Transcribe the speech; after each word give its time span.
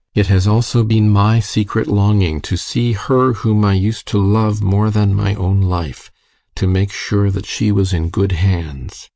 GUSTAV. 0.15 0.19
It 0.19 0.27
has 0.33 0.47
also 0.47 0.83
been 0.83 1.11
my 1.11 1.39
secret 1.39 1.85
longing 1.87 2.41
to 2.41 2.57
see 2.57 2.93
her 2.93 3.33
whom 3.33 3.63
I 3.63 3.75
used 3.75 4.07
to 4.07 4.17
love 4.17 4.59
more 4.59 4.89
than 4.89 5.13
my 5.13 5.35
own 5.35 5.61
life 5.61 6.09
to 6.55 6.65
make 6.65 6.91
sure 6.91 7.29
that 7.29 7.45
she 7.45 7.71
was 7.71 7.93
in 7.93 8.09
good 8.09 8.31
hands. 8.31 9.09